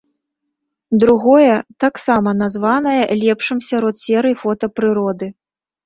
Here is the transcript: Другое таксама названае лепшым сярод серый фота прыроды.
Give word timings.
Другое 1.03 1.51
таксама 1.85 2.35
названае 2.41 2.97
лепшым 3.23 3.63
сярод 3.71 3.95
серый 4.05 4.35
фота 4.45 4.65
прыроды. 4.81 5.35